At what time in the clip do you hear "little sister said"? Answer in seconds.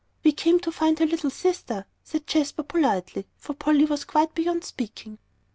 1.05-2.25